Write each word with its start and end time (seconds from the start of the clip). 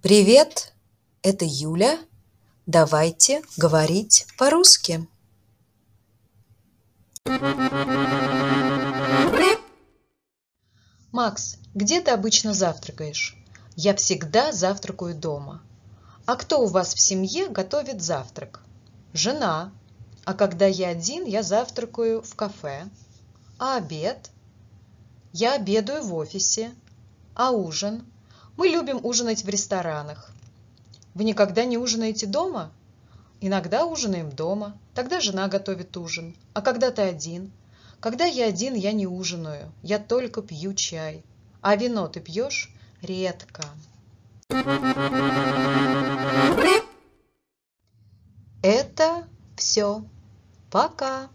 Привет, 0.00 0.74
это 1.22 1.44
Юля. 1.44 1.98
Давайте 2.66 3.42
говорить 3.56 4.28
по-русски. 4.38 5.08
Макс, 11.10 11.56
где 11.74 12.00
ты 12.00 12.12
обычно 12.12 12.54
завтракаешь? 12.54 13.36
Я 13.74 13.96
всегда 13.96 14.52
завтракаю 14.52 15.16
дома. 15.16 15.62
А 16.26 16.36
кто 16.36 16.60
у 16.60 16.66
вас 16.66 16.94
в 16.94 17.00
семье 17.00 17.48
готовит 17.48 18.00
завтрак? 18.00 18.62
Жена. 19.12 19.72
А 20.24 20.34
когда 20.34 20.66
я 20.66 20.90
один, 20.90 21.24
я 21.24 21.42
завтракаю 21.42 22.22
в 22.22 22.36
кафе. 22.36 22.88
А 23.58 23.78
обед? 23.78 24.30
Я 25.32 25.54
обедаю 25.54 26.04
в 26.04 26.14
офисе. 26.14 26.70
А 27.34 27.50
ужин? 27.50 28.06
Мы 28.58 28.66
любим 28.70 28.98
ужинать 29.04 29.44
в 29.44 29.48
ресторанах. 29.48 30.32
Вы 31.14 31.22
никогда 31.22 31.64
не 31.64 31.78
ужинаете 31.78 32.26
дома? 32.26 32.72
Иногда 33.40 33.86
ужинаем 33.86 34.32
дома. 34.32 34.76
Тогда 34.94 35.20
жена 35.20 35.46
готовит 35.46 35.96
ужин. 35.96 36.34
А 36.54 36.60
когда 36.60 36.90
ты 36.90 37.02
один? 37.02 37.52
Когда 38.00 38.24
я 38.24 38.46
один, 38.46 38.74
я 38.74 38.90
не 38.90 39.06
ужинаю. 39.06 39.70
Я 39.84 40.00
только 40.00 40.42
пью 40.42 40.74
чай. 40.74 41.22
А 41.60 41.76
вино 41.76 42.08
ты 42.08 42.18
пьешь? 42.18 42.74
Редко. 43.00 43.62
Это 48.62 49.28
все. 49.54 50.02
Пока. 50.68 51.28